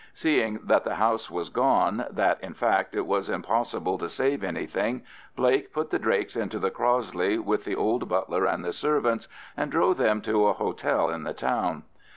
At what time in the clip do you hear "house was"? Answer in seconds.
0.95-1.49